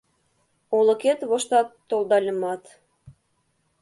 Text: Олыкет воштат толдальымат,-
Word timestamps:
Олыкет 0.77 1.19
воштат 1.29 1.67
толдальымат,- 1.89 2.63